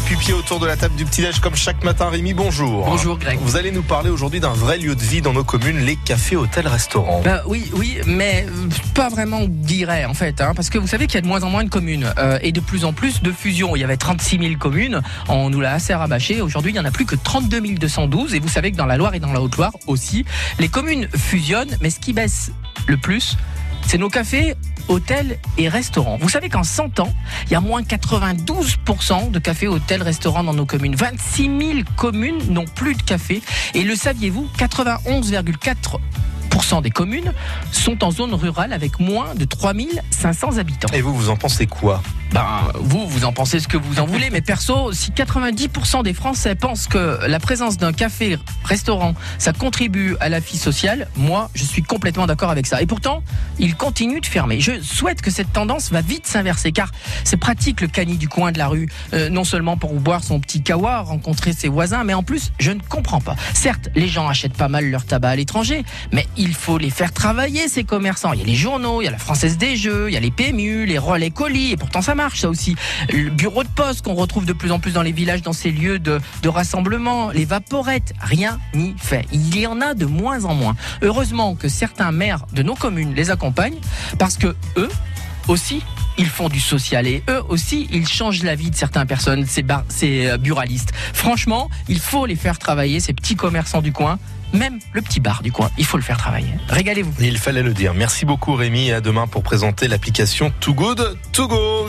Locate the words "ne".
62.70-62.80